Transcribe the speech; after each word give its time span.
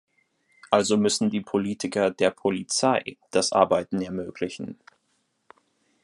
Also 0.71 0.97
müssen 0.97 1.29
die 1.29 1.41
Politiker 1.41 2.09
der 2.09 2.31
Polizei 2.31 3.17
das 3.29 3.51
Arbeiten 3.51 4.01
ermöglichen. 4.01 4.79